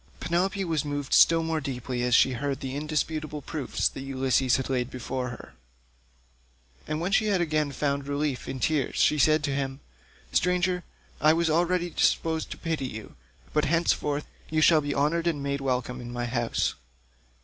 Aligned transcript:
Penelope 0.19 0.63
was 0.65 0.83
moved 0.83 1.13
still 1.13 1.43
more 1.43 1.61
deeply 1.61 2.01
as 2.01 2.15
she 2.15 2.31
heard 2.31 2.59
the 2.59 2.75
indisputable 2.75 3.43
proofs 3.43 3.87
that 3.87 4.01
Ulysses 4.01 4.57
laid 4.67 4.89
before 4.89 5.29
her; 5.29 5.53
and 6.87 6.99
when 6.99 7.11
she 7.11 7.27
had 7.27 7.39
again 7.39 7.71
found 7.71 8.07
relief 8.07 8.49
in 8.49 8.59
tears 8.59 8.95
she 8.95 9.19
said 9.19 9.43
to 9.43 9.53
him, 9.53 9.79
"Stranger, 10.31 10.83
I 11.21 11.33
was 11.33 11.51
already 11.51 11.91
disposed 11.91 12.49
to 12.49 12.57
pity 12.57 12.87
you, 12.87 13.15
but 13.53 13.65
henceforth 13.65 14.25
you 14.49 14.59
shall 14.59 14.81
be 14.81 14.95
honoured 14.95 15.27
and 15.27 15.43
made 15.43 15.61
welcome 15.61 16.01
in 16.01 16.11
my 16.11 16.25
house. 16.25 16.73